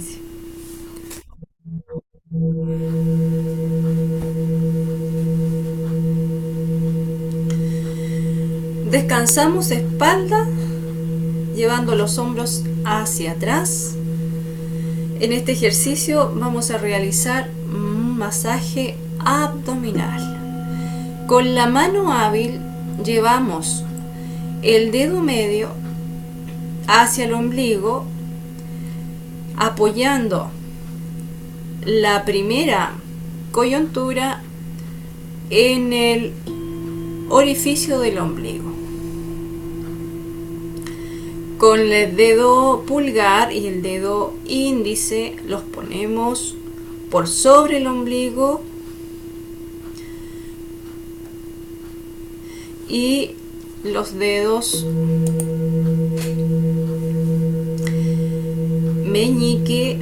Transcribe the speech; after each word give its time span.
sí. 0.00 0.22
Descansamos 8.90 9.70
espalda, 9.70 10.46
llevando 11.54 11.94
los 11.94 12.18
hombros 12.18 12.64
hacia 12.84 13.32
atrás. 13.32 13.94
En 15.20 15.32
este 15.32 15.52
ejercicio 15.52 16.32
vamos 16.34 16.70
a 16.70 16.78
realizar 16.78 17.50
un 17.72 18.18
masaje 18.18 18.96
abdominal. 19.18 21.26
Con 21.26 21.54
la 21.54 21.66
mano 21.66 22.12
hábil 22.12 22.60
llevamos 23.04 23.84
el 24.62 24.90
dedo 24.90 25.20
medio 25.20 25.68
hacia 26.88 27.26
el 27.26 27.34
ombligo, 27.34 28.06
apoyando 29.60 30.50
la 31.84 32.24
primera 32.24 32.94
coyuntura 33.52 34.42
en 35.50 35.92
el 35.92 36.32
orificio 37.28 37.98
del 38.00 38.18
ombligo. 38.18 38.72
Con 41.58 41.78
el 41.78 42.16
dedo 42.16 42.84
pulgar 42.86 43.52
y 43.52 43.66
el 43.66 43.82
dedo 43.82 44.32
índice 44.46 45.36
los 45.46 45.60
ponemos 45.60 46.56
por 47.10 47.28
sobre 47.28 47.76
el 47.76 47.86
ombligo 47.86 48.62
y 52.88 53.32
los 53.84 54.18
dedos 54.18 54.86
meñique 59.10 59.98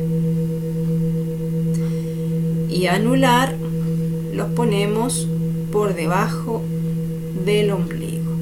y 2.69 2.87
anular 2.87 3.57
los 4.35 4.51
ponemos 4.51 5.27
por 5.73 5.95
debajo 5.95 6.63
del 7.45 7.71
ombligo. 7.71 8.33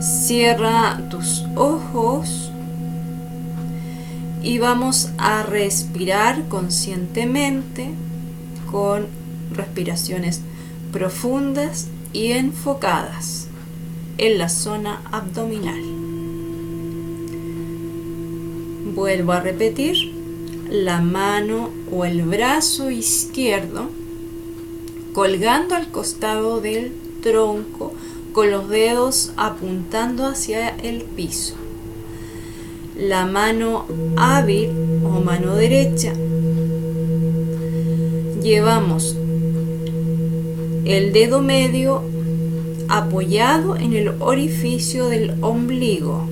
Cierra 0.00 1.00
tus 1.10 1.44
ojos 1.54 2.50
y 4.42 4.58
vamos 4.58 5.10
a 5.18 5.44
respirar 5.44 6.48
conscientemente 6.48 7.90
con 8.70 9.06
respiraciones 9.54 10.40
profundas 10.90 11.88
y 12.12 12.32
enfocadas 12.32 13.48
en 14.18 14.38
la 14.38 14.48
zona 14.48 15.02
abdominal. 15.10 15.82
Vuelvo 18.94 19.32
a 19.32 19.40
repetir, 19.40 19.96
la 20.70 21.00
mano 21.00 21.70
o 21.90 22.04
el 22.04 22.22
brazo 22.22 22.90
izquierdo 22.90 23.90
colgando 25.12 25.74
al 25.74 25.88
costado 25.88 26.60
del 26.60 26.92
tronco 27.22 27.92
con 28.32 28.50
los 28.50 28.68
dedos 28.68 29.32
apuntando 29.36 30.26
hacia 30.26 30.70
el 30.70 31.02
piso. 31.02 31.54
La 32.96 33.26
mano 33.26 33.86
hábil 34.16 34.70
o 35.04 35.20
mano 35.20 35.54
derecha 35.54 36.14
llevamos 38.42 39.16
el 40.84 41.12
dedo 41.12 41.40
medio 41.40 42.02
apoyado 42.92 43.76
en 43.76 43.94
el 43.94 44.08
orificio 44.20 45.08
del 45.08 45.42
ombligo, 45.42 46.28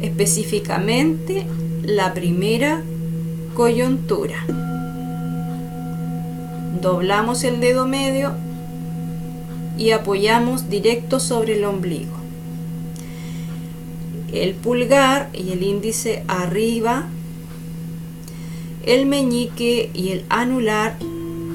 específicamente 0.00 1.44
la 1.82 2.14
primera 2.14 2.84
coyuntura. 3.54 4.46
Doblamos 6.80 7.42
el 7.42 7.58
dedo 7.58 7.88
medio 7.88 8.34
y 9.76 9.90
apoyamos 9.90 10.70
directo 10.70 11.18
sobre 11.18 11.56
el 11.56 11.64
ombligo. 11.64 12.14
El 14.32 14.54
pulgar 14.54 15.30
y 15.32 15.50
el 15.50 15.64
índice 15.64 16.22
arriba, 16.28 17.08
el 18.84 19.06
meñique 19.06 19.90
y 19.94 20.10
el 20.10 20.24
anular 20.28 20.96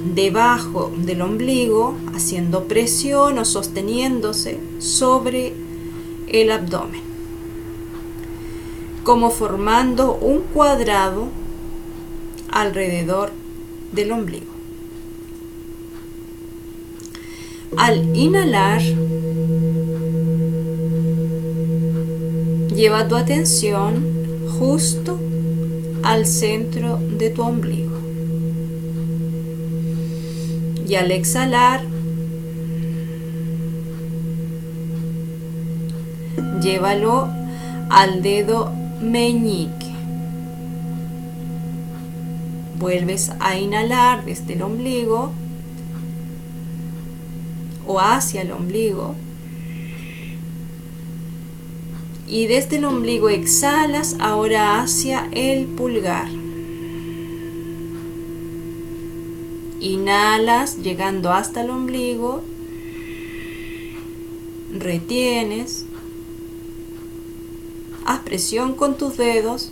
debajo 0.03 0.91
del 0.97 1.21
ombligo, 1.21 1.95
haciendo 2.15 2.65
presión 2.65 3.37
o 3.37 3.45
sosteniéndose 3.45 4.59
sobre 4.79 5.53
el 6.27 6.51
abdomen, 6.51 7.01
como 9.03 9.31
formando 9.31 10.13
un 10.13 10.41
cuadrado 10.53 11.27
alrededor 12.51 13.31
del 13.91 14.11
ombligo. 14.11 14.51
Al 17.77 18.15
inhalar, 18.15 18.81
lleva 22.75 23.07
tu 23.07 23.15
atención 23.15 24.47
justo 24.59 25.17
al 26.03 26.25
centro 26.25 26.99
de 27.17 27.29
tu 27.29 27.41
ombligo. 27.43 27.80
Y 30.87 30.95
al 30.95 31.11
exhalar, 31.11 31.81
llévalo 36.61 37.29
al 37.89 38.21
dedo 38.21 38.71
meñique. 39.01 39.91
Vuelves 42.79 43.31
a 43.39 43.57
inhalar 43.57 44.25
desde 44.25 44.53
el 44.53 44.63
ombligo 44.63 45.31
o 47.85 47.99
hacia 47.99 48.41
el 48.41 48.51
ombligo. 48.51 49.15
Y 52.27 52.47
desde 52.47 52.77
el 52.77 52.85
ombligo 52.85 53.29
exhalas 53.29 54.15
ahora 54.19 54.81
hacia 54.81 55.27
el 55.33 55.65
pulgar. 55.65 56.40
Inhalas 59.81 60.77
llegando 60.77 61.33
hasta 61.33 61.61
el 61.63 61.71
ombligo. 61.71 62.43
Retienes. 64.71 65.85
Haz 68.05 68.19
presión 68.19 68.75
con 68.75 68.95
tus 68.95 69.17
dedos 69.17 69.71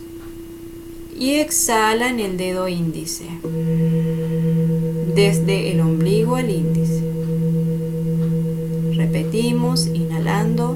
y 1.16 1.36
exhala 1.36 2.10
en 2.10 2.20
el 2.20 2.38
dedo 2.38 2.68
índice. 2.68 3.26
Desde 5.16 5.72
el 5.72 5.82
ombligo 5.82 6.38
al 6.38 6.50
índice. 6.50 7.04
Repetimos, 8.96 9.86
inhalando 9.86 10.76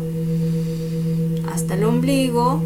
hasta 1.52 1.74
el 1.74 1.84
ombligo 1.86 2.62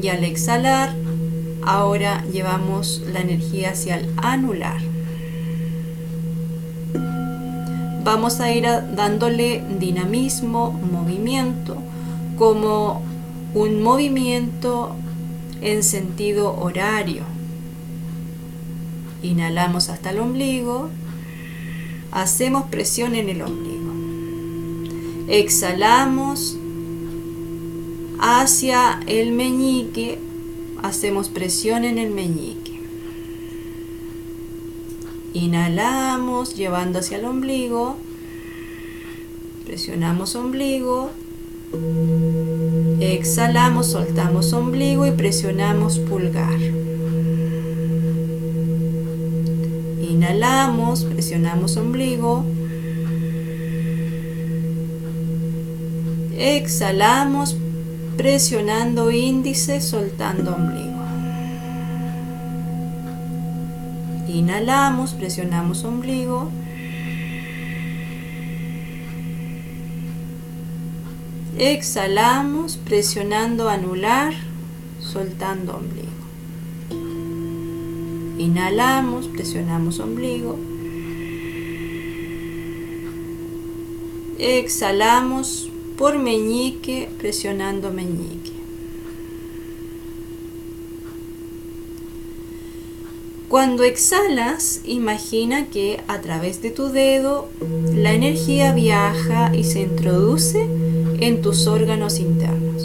y 0.00 0.08
al 0.08 0.22
exhalar 0.24 1.03
ahora 1.66 2.24
llevamos 2.32 3.02
la 3.12 3.20
energía 3.20 3.70
hacia 3.70 3.98
el 3.98 4.10
anular. 4.16 4.80
Vamos 8.04 8.40
a 8.40 8.52
ir 8.52 8.66
dándole 8.94 9.64
dinamismo, 9.78 10.72
movimiento, 10.72 11.76
como 12.36 13.02
un 13.54 13.82
movimiento 13.82 14.94
en 15.62 15.82
sentido 15.82 16.54
horario. 16.54 17.22
Inhalamos 19.22 19.88
hasta 19.88 20.10
el 20.10 20.18
ombligo, 20.18 20.90
hacemos 22.12 22.64
presión 22.64 23.14
en 23.14 23.30
el 23.30 23.40
ombligo. 23.40 23.92
Exhalamos 25.28 26.58
hacia 28.20 29.00
el 29.06 29.32
meñique, 29.32 30.18
hacemos 30.84 31.30
presión 31.30 31.84
en 31.84 31.96
el 31.96 32.10
meñique. 32.10 32.72
Inhalamos 35.32 36.54
llevando 36.54 36.98
hacia 36.98 37.16
el 37.16 37.24
ombligo, 37.24 37.96
presionamos 39.64 40.36
ombligo, 40.36 41.10
exhalamos, 43.00 43.86
soltamos 43.86 44.52
ombligo 44.52 45.06
y 45.06 45.12
presionamos 45.12 45.98
pulgar. 45.98 46.60
Inhalamos, 50.02 51.04
presionamos 51.04 51.78
ombligo, 51.78 52.44
Exhalamos 56.36 57.56
presionando 58.16 59.10
índice, 59.10 59.80
soltando 59.80 60.54
ombligo. 60.54 60.94
Inhalamos, 64.28 65.12
presionamos 65.12 65.84
ombligo. 65.84 66.50
Exhalamos 71.56 72.76
presionando 72.76 73.68
anular, 73.68 74.34
soltando 75.00 75.76
ombligo. 75.76 76.10
Inhalamos, 78.38 79.28
presionamos 79.28 80.00
ombligo. 80.00 80.58
Exhalamos 84.38 85.70
por 85.96 86.18
meñique, 86.18 87.08
presionando 87.18 87.90
meñique. 87.90 88.52
Cuando 93.48 93.84
exhalas, 93.84 94.80
imagina 94.84 95.66
que 95.66 96.00
a 96.08 96.20
través 96.20 96.60
de 96.60 96.70
tu 96.70 96.88
dedo 96.88 97.48
la 97.94 98.12
energía 98.12 98.72
viaja 98.72 99.54
y 99.54 99.62
se 99.62 99.82
introduce 99.82 100.62
en 101.20 101.40
tus 101.40 101.68
órganos 101.68 102.18
internos. 102.18 102.82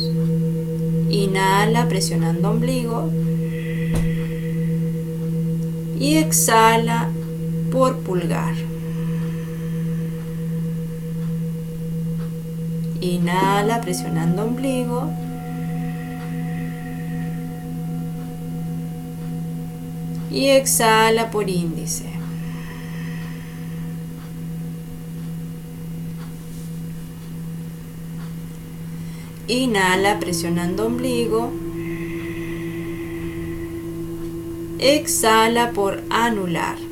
Inhala 1.09 1.88
presionando 1.88 2.51
ombligo 2.51 3.09
y 6.00 6.17
exhala 6.17 7.09
por 7.71 7.97
pulgar. 7.97 8.69
Inhala 13.01 13.80
presionando 13.81 14.44
ombligo. 14.44 15.10
Y 20.30 20.50
exhala 20.50 21.31
por 21.31 21.50
índice. 21.50 22.06
Inhala 29.48 30.19
presionando 30.19 30.86
ombligo. 30.86 31.51
Exhala 34.78 35.72
por 35.72 36.01
anular. 36.10 36.88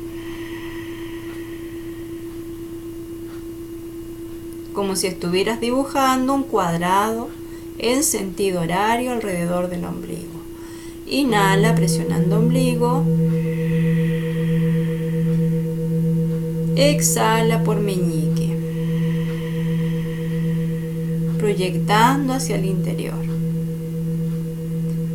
Como 4.78 4.94
si 4.94 5.08
estuvieras 5.08 5.60
dibujando 5.60 6.32
un 6.32 6.44
cuadrado 6.44 7.30
en 7.78 8.04
sentido 8.04 8.60
horario 8.60 9.10
alrededor 9.10 9.68
del 9.68 9.84
ombligo. 9.84 10.40
Inhala 11.04 11.74
presionando 11.74 12.36
ombligo. 12.36 13.02
Exhala 16.76 17.64
por 17.64 17.80
meñique. 17.80 18.56
Proyectando 21.38 22.34
hacia 22.34 22.54
el 22.54 22.66
interior. 22.66 23.24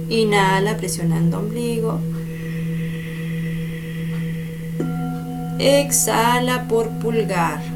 Inhala 0.09 0.75
presionando 0.75 1.39
ombligo. 1.39 2.01
Exhala 5.57 6.67
por 6.67 6.89
pulgar. 6.99 7.72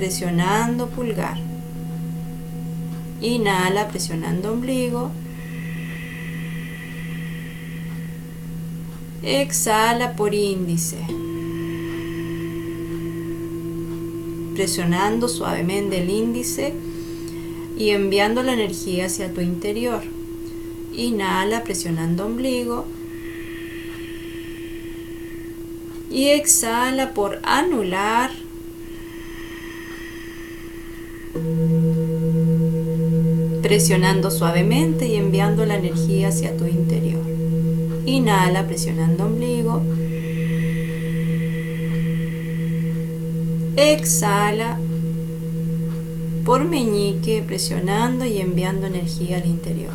Presionando 0.00 0.88
pulgar. 0.88 1.36
Inhala 3.20 3.86
presionando 3.88 4.50
ombligo. 4.50 5.10
Exhala 9.22 10.16
por 10.16 10.32
índice. 10.32 10.96
Presionando 14.54 15.28
suavemente 15.28 16.02
el 16.02 16.08
índice 16.08 16.72
y 17.76 17.90
enviando 17.90 18.42
la 18.42 18.54
energía 18.54 19.04
hacia 19.04 19.34
tu 19.34 19.42
interior. 19.42 20.00
Inhala 20.94 21.62
presionando 21.62 22.24
ombligo. 22.24 22.86
y 26.10 26.30
exhala 26.30 27.14
por 27.14 27.38
anular. 27.44 28.39
Presionando 33.70 34.32
suavemente 34.32 35.06
y 35.06 35.14
enviando 35.14 35.64
la 35.64 35.76
energía 35.76 36.30
hacia 36.30 36.56
tu 36.56 36.66
interior. 36.66 37.22
Inhala 38.04 38.66
presionando 38.66 39.26
ombligo. 39.26 39.80
Exhala 43.76 44.76
por 46.44 46.64
meñique 46.64 47.44
presionando 47.46 48.24
y 48.24 48.40
enviando 48.40 48.88
energía 48.88 49.36
al 49.36 49.46
interior. 49.46 49.92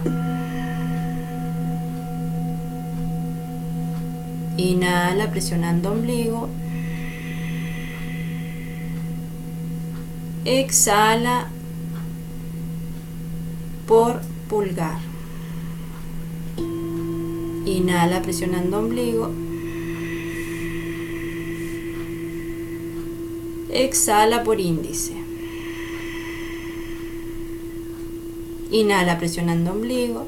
Inhala 4.56 5.30
presionando 5.32 5.92
ombligo. 5.92 6.48
Exhala 10.46 11.50
por 13.88 14.22
pulgar. 14.50 15.00
Inhala 17.66 18.22
presionando 18.22 18.80
ombligo. 18.80 19.32
Exhala 23.70 24.44
por 24.44 24.60
índice. 24.60 25.14
Inhala 28.72 29.18
presionando 29.18 29.72
ombligo. 29.72 30.28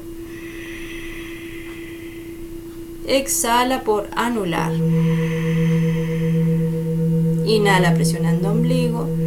Exhala 3.06 3.82
por 3.84 4.08
anular. 4.14 4.72
Inhala 7.46 7.94
presionando 7.94 8.50
ombligo. 8.50 9.17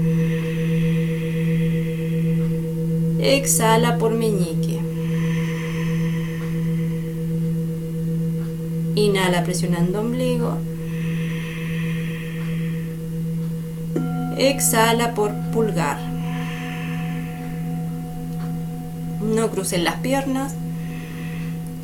Exhala 3.23 3.99
por 3.99 4.15
meñique. 4.15 4.79
Inhala 8.95 9.43
presionando 9.43 9.99
ombligo. 9.99 10.57
Exhala 14.39 15.13
por 15.13 15.31
pulgar. 15.51 15.99
No 19.21 19.51
crucen 19.51 19.83
las 19.83 19.97
piernas. 19.97 20.55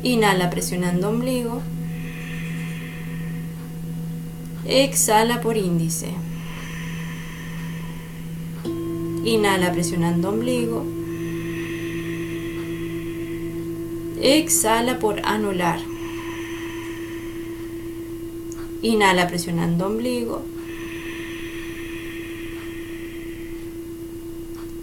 Inhala 0.02 0.50
presionando 0.50 1.08
ombligo. 1.08 1.62
Exhala 4.66 5.40
por 5.40 5.56
índice. 5.56 6.08
Inhala 9.24 9.70
presionando 9.70 10.30
ombligo. 10.30 10.97
Exhala 14.20 14.98
por 14.98 15.20
anular. 15.24 15.80
Inhala 18.82 19.28
presionando 19.28 19.86
ombligo. 19.86 20.42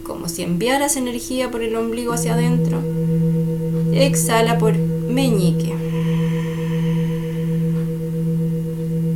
Como 0.02 0.28
si 0.28 0.42
enviaras 0.42 0.96
energía 0.96 1.50
por 1.50 1.62
el 1.62 1.76
ombligo 1.76 2.12
hacia 2.12 2.34
adentro. 2.34 2.82
Exhala 3.92 4.58
por 4.58 4.76
meñique. 4.76 5.74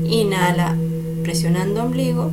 Inhala 0.09 0.77
presionando 1.23 1.83
ombligo. 1.83 2.31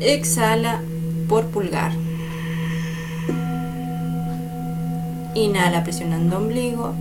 Exhala 0.00 0.82
por 1.30 1.46
pulgar. 1.46 1.92
Inhala 5.36 5.84
presionando 5.84 6.38
ombligo. 6.38 6.92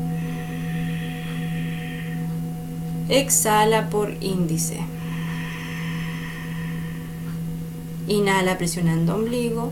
Exhala 3.09 3.89
por 3.89 4.13
índice. 4.21 4.77
Inhala 8.07 8.59
presionando 8.59 9.15
ombligo. 9.15 9.71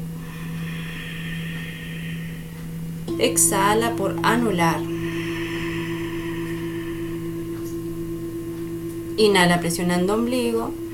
Exhala 3.19 3.91
por 3.91 4.15
anular. 4.23 4.81
Inhala 9.17 9.59
presionando 9.59 10.15
ombligo. 10.15 10.87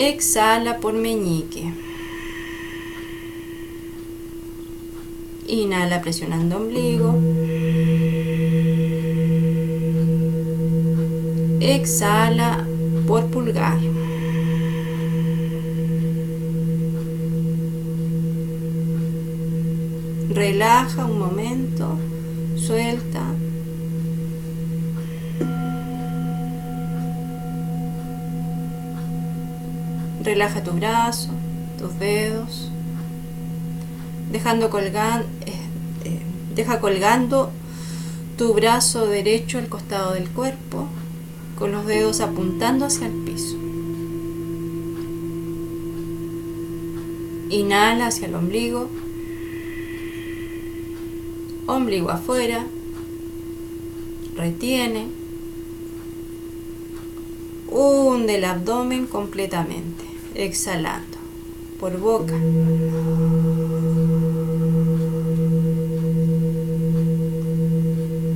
Exhala 0.00 0.78
por 0.78 0.92
meñique. 0.92 1.72
Inhala 5.48 6.00
presionando 6.00 6.56
ombligo. 6.56 7.18
Exhala 11.60 12.64
por 13.08 13.26
pulgar. 13.26 13.80
Relaja 20.30 21.06
un 21.06 21.18
momento, 21.18 21.98
suelta. 22.54 23.37
Relaja 30.38 30.62
tu 30.62 30.70
brazo, 30.70 31.30
tus 31.80 31.98
dedos, 31.98 32.70
dejando 34.30 34.70
eh, 34.78 35.22
eh, 36.04 36.20
deja 36.54 36.78
colgando 36.78 37.50
tu 38.36 38.54
brazo 38.54 39.08
derecho 39.08 39.58
al 39.58 39.68
costado 39.68 40.14
del 40.14 40.28
cuerpo, 40.28 40.86
con 41.58 41.72
los 41.72 41.86
dedos 41.86 42.20
apuntando 42.20 42.86
hacia 42.86 43.08
el 43.08 43.14
piso. 43.24 43.56
Inhala 47.50 48.06
hacia 48.06 48.28
el 48.28 48.36
ombligo, 48.36 48.88
ombligo 51.66 52.10
afuera, 52.10 52.64
retiene, 54.36 55.08
hunde 57.72 58.36
el 58.36 58.44
abdomen 58.44 59.08
completamente, 59.08 59.97
exhalando 60.38 61.18
por 61.80 61.98
boca. 61.98 62.34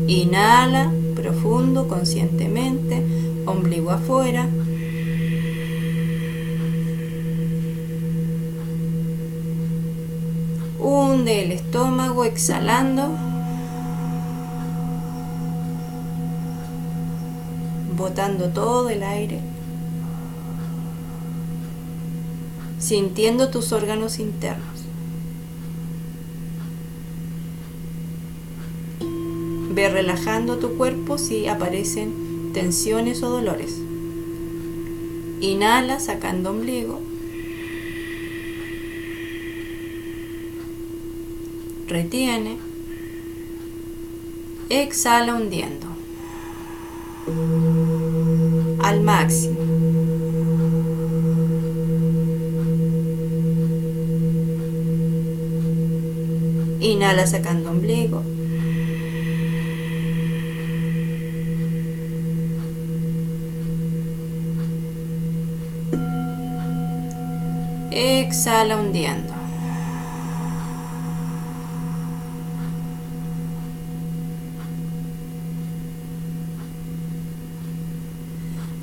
Inhala 0.08 0.92
profundo, 1.14 1.86
conscientemente, 1.86 3.02
ombligo 3.46 3.90
afuera. 3.92 4.48
Hunde 10.80 11.44
el 11.44 11.52
estómago 11.52 12.24
exhalando. 12.24 13.10
Botando 17.96 18.48
todo 18.48 18.90
el 18.90 19.04
aire. 19.04 19.51
Sintiendo 22.92 23.48
tus 23.48 23.72
órganos 23.72 24.18
internos. 24.18 24.82
Ve 29.70 29.88
relajando 29.88 30.58
tu 30.58 30.76
cuerpo 30.76 31.16
si 31.16 31.46
aparecen 31.46 32.50
tensiones 32.52 33.22
o 33.22 33.30
dolores. 33.30 33.78
Inhala 35.40 36.00
sacando 36.00 36.50
ombligo. 36.50 37.00
Retiene. 41.88 42.58
Exhala 44.68 45.34
hundiendo. 45.34 45.86
Al 48.84 49.00
máximo. 49.00 49.61
Inhala 56.82 57.28
sacando 57.28 57.70
ombligo. 57.70 58.24
Exhala 67.92 68.76
hundiendo. 68.76 69.32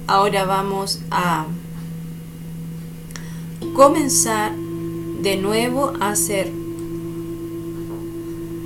Ahora 0.07 0.45
vamos 0.45 1.01
a 1.11 1.47
comenzar 3.75 4.53
de 5.21 5.35
nuevo 5.35 5.91
a 5.99 6.11
hacer 6.11 6.58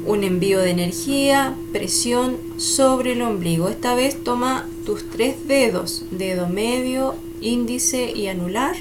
un 0.06 0.24
envío 0.24 0.60
de 0.60 0.72
energía, 0.72 1.56
presión 1.72 2.38
sobre 2.58 3.14
el 3.14 3.22
ombligo. 3.22 3.70
Esta 3.70 3.96
vez 3.96 4.24
toma 4.24 4.68
tus 4.86 5.10
tres 5.10 5.48
dedos, 5.48 6.06
dedo 6.12 6.48
medio, 6.48 7.16
índice 7.42 8.12
y 8.12 8.28
anular 8.28 8.76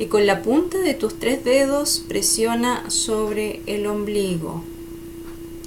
y 0.00 0.06
con 0.06 0.26
la 0.26 0.40
punta 0.40 0.78
de 0.78 0.94
tus 0.94 1.14
tres 1.14 1.44
dedos 1.44 2.02
presiona 2.08 2.88
sobre 2.88 3.60
el 3.66 3.86
ombligo. 3.86 4.64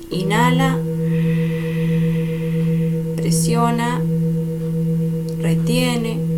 Inhala, 0.09 0.79
presiona, 3.15 4.01
retiene. 5.39 6.32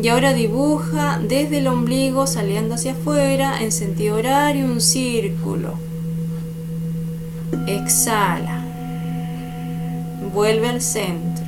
Y 0.00 0.06
ahora 0.08 0.32
dibuja 0.32 1.18
desde 1.20 1.58
el 1.58 1.66
ombligo 1.66 2.28
saliendo 2.28 2.76
hacia 2.76 2.92
afuera 2.92 3.60
en 3.60 3.72
sentido 3.72 4.16
horario 4.16 4.64
un 4.64 4.80
círculo. 4.80 5.74
Exhala. 7.66 8.64
Vuelve 10.32 10.68
al 10.68 10.82
centro. 10.82 11.44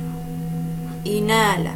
Inhala. 1.05 1.75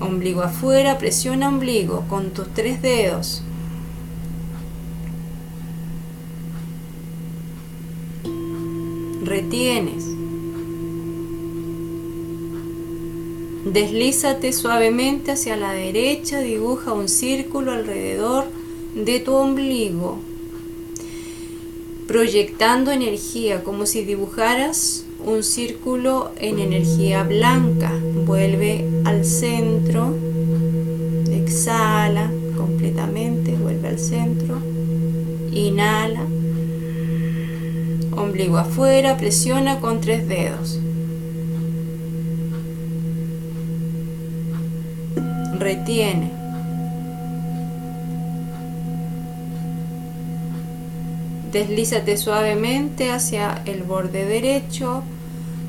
Ombligo 0.00 0.42
afuera, 0.42 0.98
presiona 0.98 1.48
ombligo 1.48 2.04
con 2.08 2.30
tus 2.30 2.52
tres 2.54 2.82
dedos. 2.82 3.44
Retienes. 9.22 10.17
Deslízate 13.72 14.54
suavemente 14.54 15.32
hacia 15.32 15.54
la 15.54 15.72
derecha, 15.72 16.40
dibuja 16.40 16.94
un 16.94 17.06
círculo 17.06 17.72
alrededor 17.72 18.46
de 18.94 19.20
tu 19.20 19.34
ombligo, 19.34 20.20
proyectando 22.06 22.92
energía 22.92 23.62
como 23.62 23.84
si 23.84 24.04
dibujaras 24.06 25.04
un 25.22 25.42
círculo 25.42 26.30
en 26.40 26.60
energía 26.60 27.24
blanca. 27.24 27.92
Vuelve 28.24 28.86
al 29.04 29.26
centro, 29.26 30.14
exhala 31.30 32.30
completamente, 32.56 33.52
vuelve 33.52 33.88
al 33.88 33.98
centro, 33.98 34.62
inhala, 35.52 36.22
ombligo 38.16 38.56
afuera, 38.56 39.18
presiona 39.18 39.78
con 39.78 40.00
tres 40.00 40.26
dedos. 40.26 40.78
Retiene. 45.68 46.30
Deslízate 51.52 52.16
suavemente 52.16 53.10
hacia 53.10 53.62
el 53.66 53.82
borde 53.82 54.24
derecho, 54.24 55.02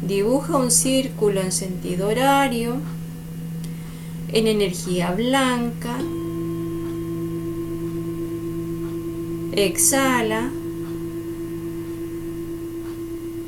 Dibuja 0.01 0.55
un 0.55 0.71
círculo 0.71 1.41
en 1.41 1.51
sentido 1.51 2.07
horario, 2.07 2.77
en 4.31 4.47
energía 4.47 5.11
blanca. 5.11 5.97
Exhala. 9.51 10.49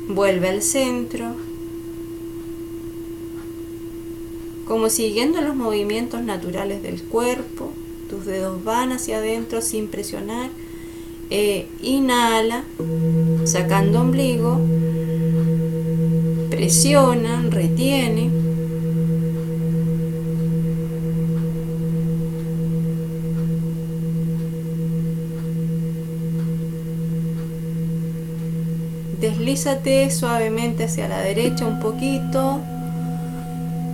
Vuelve 0.06 0.50
al 0.50 0.60
centro. 0.60 1.51
Como 4.72 4.88
siguiendo 4.88 5.42
los 5.42 5.54
movimientos 5.54 6.22
naturales 6.22 6.82
del 6.82 7.02
cuerpo, 7.02 7.72
tus 8.08 8.24
dedos 8.24 8.64
van 8.64 8.90
hacia 8.90 9.18
adentro 9.18 9.60
sin 9.60 9.88
presionar. 9.88 10.48
E 11.28 11.66
inhala, 11.82 12.64
sacando 13.44 14.00
ombligo 14.00 14.58
presiona, 16.48 17.44
retiene. 17.50 18.30
Deslízate 29.20 30.10
suavemente 30.10 30.84
hacia 30.84 31.08
la 31.08 31.20
derecha 31.20 31.66
un 31.66 31.78
poquito. 31.78 32.62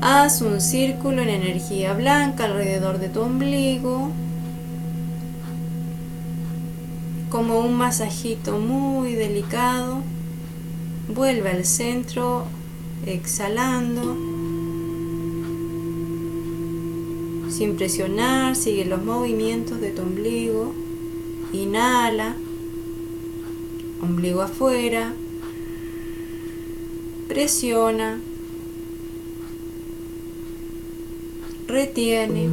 Haz 0.01 0.43
un 0.43 0.61
círculo 0.61 1.23
en 1.23 1.29
energía 1.29 1.93
blanca 1.95 2.45
alrededor 2.45 2.99
de 2.99 3.09
tu 3.09 3.21
ombligo. 3.21 4.13
como 7.31 7.61
un 7.61 7.75
masajito 7.75 8.59
muy 8.59 9.13
delicado. 9.13 10.03
Vuelve 11.09 11.51
al 11.51 11.65
centro, 11.65 12.45
exhalando. 13.07 14.17
Sin 17.51 17.77
presionar, 17.77 18.57
sigue 18.57 18.85
los 18.85 19.03
movimientos 19.03 19.81
de 19.81 19.91
tu 19.91 20.03
ombligo. 20.03 20.75
Inhala, 21.53 22.37
ombligo 24.03 24.43
afuera. 24.43 25.13
Presiona. 27.27 28.21
Retiene. 31.69 32.49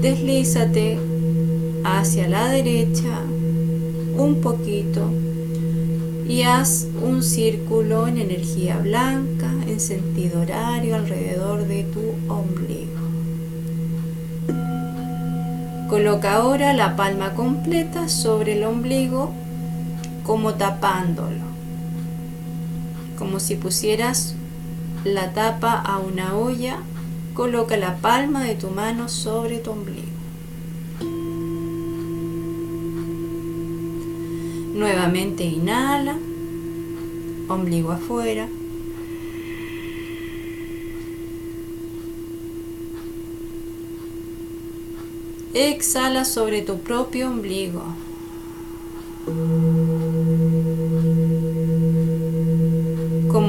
Deslízate 0.00 0.98
hacia 1.84 2.26
la 2.26 2.48
derecha 2.48 3.20
un 4.16 4.40
poquito 4.42 5.12
y 6.28 6.42
haz 6.42 6.88
un 7.00 7.22
círculo 7.22 8.08
en 8.08 8.18
energía 8.18 8.78
blanca 8.78 9.48
en 9.68 9.78
sentido 9.78 10.40
horario 10.40 10.96
alrededor 10.96 11.68
de 11.68 11.84
tu 11.84 12.00
ombligo. 12.28 12.90
Coloca 15.88 16.34
ahora 16.34 16.72
la 16.72 16.96
palma 16.96 17.34
completa 17.34 18.08
sobre 18.08 18.54
el 18.54 18.64
ombligo 18.64 19.32
como 20.24 20.54
tapándolo, 20.54 21.44
como 23.16 23.38
si 23.38 23.54
pusieras 23.54 24.34
la 25.04 25.32
tapa 25.32 25.80
a 25.80 25.98
una 25.98 26.36
olla 26.36 26.78
Coloca 27.34 27.78
la 27.78 27.96
palma 27.96 28.44
de 28.44 28.56
tu 28.56 28.68
mano 28.68 29.08
sobre 29.08 29.56
tu 29.58 29.70
ombligo. 29.70 30.06
Nuevamente 34.74 35.42
inhala, 35.42 36.18
ombligo 37.48 37.90
afuera. 37.90 38.48
Exhala 45.54 46.26
sobre 46.26 46.60
tu 46.60 46.80
propio 46.80 47.28
ombligo. 47.28 47.82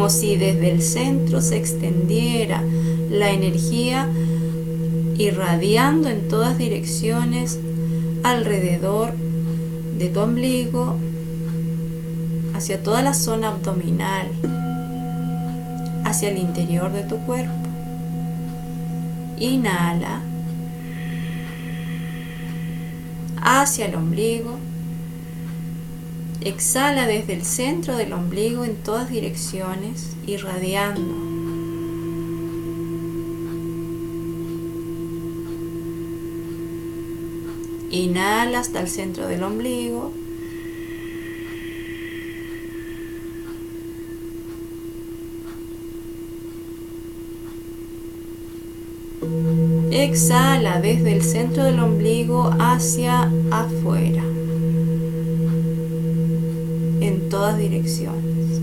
Como 0.03 0.11
si 0.11 0.35
desde 0.35 0.69
el 0.69 0.81
centro 0.81 1.39
se 1.39 1.55
extendiera 1.55 2.61
la 3.09 3.31
energía 3.31 4.09
irradiando 5.17 6.09
en 6.09 6.27
todas 6.27 6.57
direcciones 6.57 7.57
alrededor 8.21 9.13
de 9.97 10.09
tu 10.09 10.19
ombligo, 10.19 10.97
hacia 12.53 12.83
toda 12.83 13.01
la 13.01 13.13
zona 13.13 13.47
abdominal, 13.47 14.27
hacia 16.03 16.31
el 16.31 16.37
interior 16.37 16.91
de 16.91 17.03
tu 17.03 17.19
cuerpo. 17.19 17.53
Inhala 19.39 20.21
hacia 23.41 23.85
el 23.85 23.95
ombligo. 23.95 24.57
Exhala 26.45 27.07
desde 27.07 27.33
el 27.33 27.45
centro 27.45 27.95
del 27.95 28.11
ombligo 28.13 28.65
en 28.65 28.75
todas 28.75 29.09
direcciones, 29.09 30.15
irradiando 30.27 31.33
Inhala 37.93 38.59
hasta 38.59 38.79
el 38.79 38.87
centro 38.87 39.27
del 39.27 39.43
ombligo. 39.43 40.11
Exhala 49.91 50.81
desde 50.81 51.13
el 51.13 51.21
centro 51.21 51.63
del 51.63 51.79
ombligo 51.79 52.49
hacia 52.59 53.31
afuera, 53.51 54.23
en 57.03 57.27
todas 57.27 57.57
direcciones. 57.57 58.61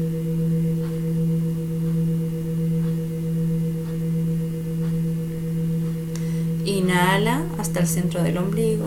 Inhala 6.65 7.43
hasta 7.59 7.81
el 7.81 7.87
centro 7.87 8.23
del 8.23 8.39
ombligo. 8.39 8.87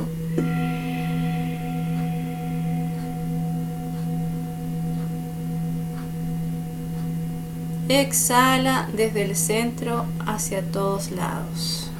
Exhala 7.89 8.89
desde 8.95 9.23
el 9.23 9.35
centro 9.35 10.05
hacia 10.25 10.63
todos 10.63 11.11
lados. 11.11 11.92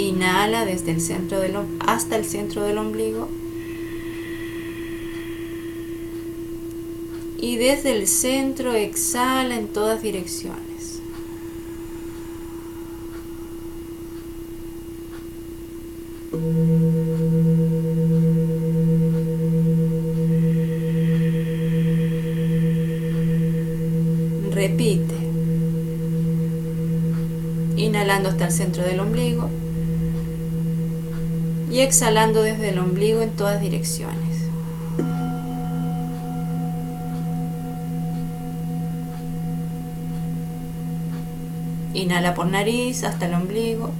Inhala 0.00 0.64
desde 0.64 0.92
el 0.92 1.00
centro 1.00 1.40
del, 1.40 1.56
hasta 1.80 2.16
el 2.16 2.24
centro 2.24 2.62
del 2.62 2.78
ombligo. 2.78 3.28
Y 7.38 7.56
desde 7.56 7.92
el 7.92 8.06
centro 8.06 8.72
exhala 8.72 9.56
en 9.56 9.68
todas 9.68 10.02
direcciones. 10.02 11.00
Repite. 24.50 25.14
Inhalando 27.76 28.30
hasta 28.30 28.46
el 28.46 28.52
centro 28.52 28.82
del 28.82 29.00
ombligo 29.00 29.50
y 31.70 31.80
exhalando 31.80 32.42
desde 32.42 32.70
el 32.70 32.78
ombligo 32.78 33.22
en 33.22 33.30
todas 33.30 33.60
direcciones. 33.60 34.18
Inhala 41.94 42.34
por 42.34 42.46
nariz 42.46 43.04
hasta 43.04 43.26
el 43.26 43.34
ombligo. 43.34 43.90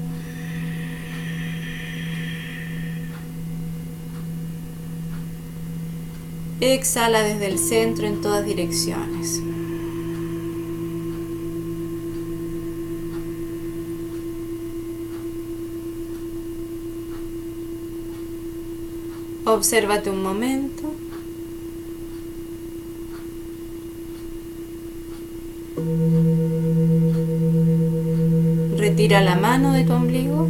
Exhala 6.61 7.22
desde 7.22 7.46
el 7.46 7.59
centro 7.59 8.06
en 8.06 8.20
todas 8.20 8.44
direcciones. 8.44 9.40
Obsérvate 19.52 20.08
un 20.10 20.22
momento. 20.22 20.94
Retira 28.78 29.20
la 29.22 29.34
mano 29.34 29.72
de 29.72 29.82
tu 29.82 29.92
ombligo. 29.92 30.46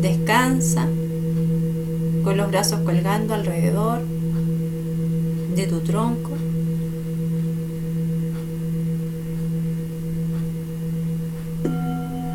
Descansa 0.00 0.88
con 2.24 2.38
los 2.38 2.50
brazos 2.50 2.80
colgando 2.80 3.34
alrededor 3.34 4.00
de 5.54 5.66
tu 5.66 5.80
tronco. 5.80 6.30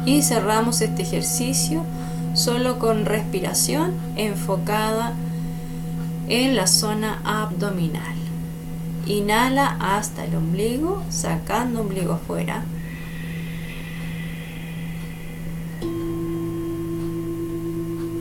Y 0.05 0.21
cerramos 0.21 0.81
este 0.81 1.01
ejercicio 1.01 1.83
solo 2.37 2.77
con 2.77 3.05
respiración 3.05 3.93
enfocada 4.15 5.13
en 6.29 6.55
la 6.55 6.67
zona 6.67 7.19
abdominal. 7.25 8.15
Inhala 9.07 9.75
hasta 9.79 10.23
el 10.25 10.35
ombligo, 10.35 11.01
sacando 11.09 11.81
ombligo 11.81 12.13
afuera. 12.13 12.63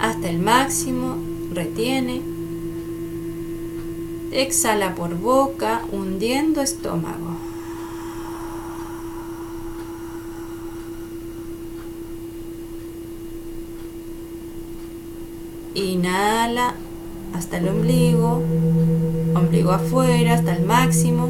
Hasta 0.00 0.30
el 0.30 0.38
máximo, 0.38 1.16
retiene. 1.52 2.22
Exhala 4.32 4.94
por 4.94 5.14
boca, 5.18 5.82
hundiendo 5.92 6.62
estómago. 6.62 7.25
Inhala 15.76 16.72
hasta 17.34 17.58
el 17.58 17.68
ombligo, 17.68 18.42
ombligo 19.34 19.72
afuera, 19.72 20.32
hasta 20.32 20.56
el 20.56 20.64
máximo. 20.64 21.28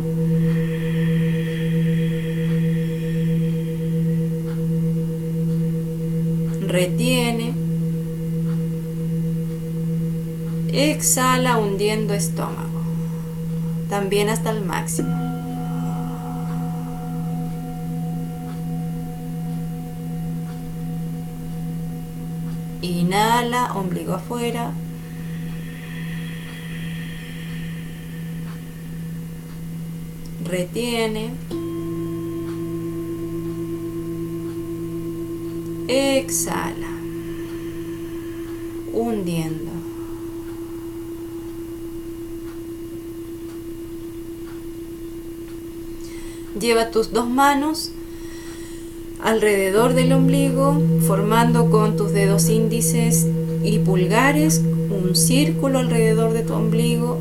Retiene. 6.61 7.55
Exhala 10.73 11.59
hundiendo 11.59 12.15
estómago, 12.15 12.83
también 13.91 14.29
hasta 14.29 14.51
el 14.51 14.65
máximo. 14.65 15.26
Ombligo 23.37 24.15
afuera. 24.15 24.73
Retiene. 30.43 31.33
Exhala. 35.87 36.89
Hundiendo. 38.95 39.73
Lleva 46.59 46.91
tus 46.91 47.13
dos 47.13 47.29
manos 47.29 47.91
alrededor 49.27 49.95
del 49.95 50.13
ombligo, 50.13 50.81
formando 51.05 51.69
con 51.69 51.97
tus 51.97 52.13
dedos 52.13 52.49
índices 52.49 53.27
y 53.65 53.81
pulgares 53.81 54.59
un 54.61 55.17
círculo 55.17 55.81
alrededor 55.81 56.33
de 56.33 56.43
tu 56.45 56.55
ombligo. 56.55 57.19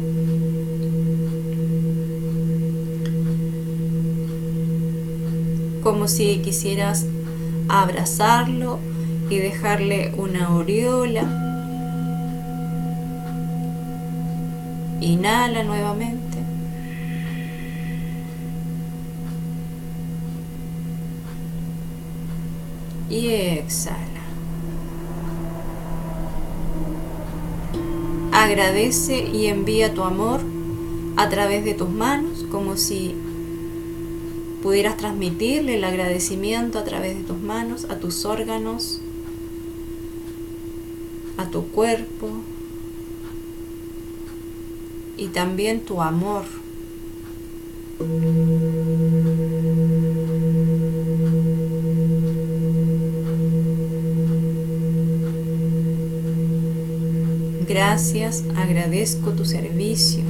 Como 5.82 6.08
si 6.08 6.38
quisieras 6.44 7.08
abrazarlo 7.70 8.78
y 9.32 9.38
dejarle 9.38 10.14
una 10.16 10.46
aureola. 10.46 11.24
Inhala 15.02 15.64
nuevamente. 15.64 16.25
Y 23.10 23.28
exhala. 23.28 24.06
Agradece 28.32 29.20
y 29.20 29.48
envía 29.48 29.94
tu 29.94 30.04
amor 30.04 30.42
a 31.18 31.30
través 31.30 31.64
de 31.64 31.74
tus 31.74 31.90
manos 31.90 32.46
como 32.52 32.78
si 32.78 33.16
pudieras 34.62 34.98
transmitirle 34.98 35.76
el 35.76 35.84
agradecimiento 35.84 36.80
a 36.80 36.84
través 36.84 37.16
de 37.16 37.24
tus 37.24 37.40
manos, 37.40 37.86
a 37.86 38.00
tus 38.00 38.26
órganos, 38.26 39.00
a 41.38 41.50
tu 41.50 41.68
cuerpo 41.68 42.30
y 45.18 45.28
también 45.28 45.82
tu 45.82 46.02
amor. 46.02 46.46
Gracias, 57.96 58.44
agradezco 58.58 59.32
tu 59.32 59.46
servicio. 59.46 60.22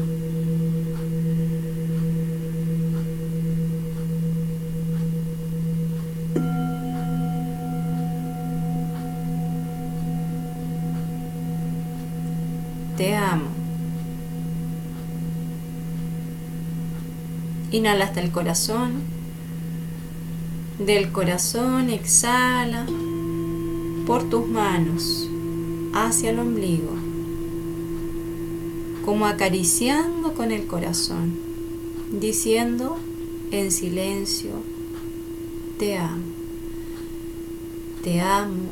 Te 12.96 13.16
amo. 13.16 13.46
Inhala 17.72 18.06
hasta 18.06 18.22
el 18.22 18.30
corazón. 18.30 19.02
Del 20.78 21.12
corazón 21.12 21.90
exhala 21.90 22.86
por 24.06 24.30
tus 24.30 24.48
manos 24.48 25.28
hacia 25.96 26.30
el 26.30 26.38
ombligo, 26.38 27.05
como 29.06 29.28
acariciando 29.28 30.34
con 30.34 30.52
el 30.52 30.66
corazón, 30.66 31.34
diciendo 32.12 32.98
en 33.52 33.72
silencio, 33.72 34.50
te 35.78 35.96
amo, 35.98 36.24
te 38.04 38.20
amo, 38.20 38.72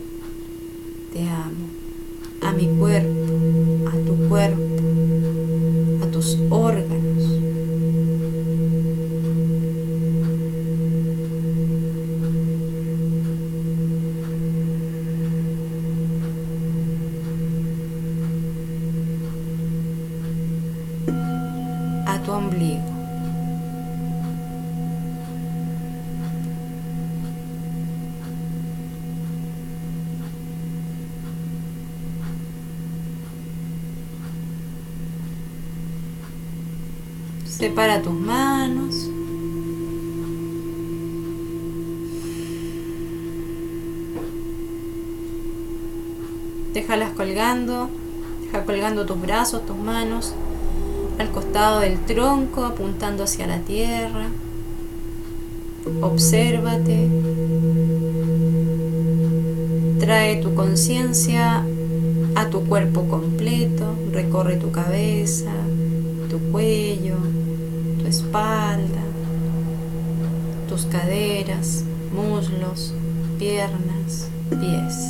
te 1.13 1.22
amo, 1.22 1.67
a 2.41 2.52
mi 2.52 2.67
cuerpo, 2.80 3.89
a 3.89 4.06
tu 4.06 4.28
cuerpo, 4.28 4.62
Separa 37.63 38.02
tus 38.02 38.12
manos. 38.12 39.10
Déjalas 46.73 47.12
colgando, 47.12 47.88
deja 48.41 48.65
colgando 48.65 49.06
tus 49.06 49.21
brazos, 49.21 49.65
tus 49.65 49.78
manos 49.78 50.34
al 51.17 51.32
costado 51.32 51.80
del 51.80 51.99
tronco, 51.99 52.65
apuntando 52.65 53.23
hacia 53.23 53.47
la 53.47 53.60
tierra. 53.60 54.28
Obsérvate. 56.02 57.08
Trae 60.02 60.36
tu 60.41 60.54
conciencia 60.54 61.63
a 62.36 62.49
tu 62.49 62.65
cuerpo 62.65 63.08
completo, 63.08 63.86
recorre 64.12 64.58
tu 64.58 64.69
cabeza, 64.69 65.54
tu 66.30 66.39
cuello, 66.52 67.15
tu 68.04 68.10
espalda, 68.10 69.02
tus 70.68 70.86
caderas, 70.86 71.86
muslos, 72.13 72.94
piernas, 73.39 74.30
pies. 74.50 75.10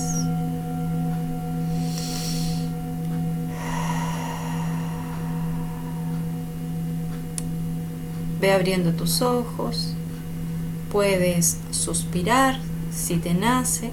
Ve 8.39 8.51
abriendo 8.51 8.91
tus 8.91 9.21
ojos, 9.21 9.95
puedes 10.91 11.60
suspirar 11.71 12.60
si 12.91 13.15
te 13.17 13.34
nace. 13.34 13.91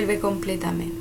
Vuelve 0.00 0.18
completamente. 0.18 0.99